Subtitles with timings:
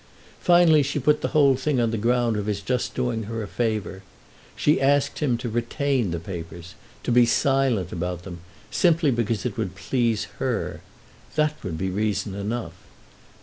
[0.39, 3.47] Finally she put the whole thing on the ground of his just doing her a
[3.47, 4.01] favour.
[4.55, 8.39] She asked him to retain the papers, to be silent about them,
[8.71, 10.81] simply because it would please her.
[11.35, 12.73] That would be reason enough.